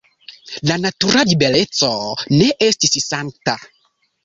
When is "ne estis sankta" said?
2.39-3.57